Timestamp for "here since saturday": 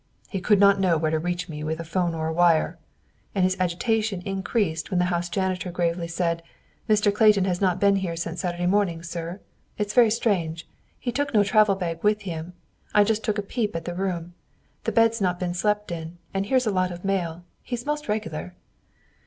7.97-8.65